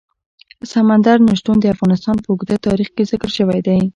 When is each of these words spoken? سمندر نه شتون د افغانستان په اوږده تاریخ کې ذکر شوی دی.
سمندر 0.73 1.17
نه 1.27 1.33
شتون 1.39 1.57
د 1.59 1.65
افغانستان 1.75 2.15
په 2.23 2.27
اوږده 2.31 2.55
تاریخ 2.67 2.89
کې 2.95 3.07
ذکر 3.11 3.29
شوی 3.37 3.59
دی. 3.67 3.81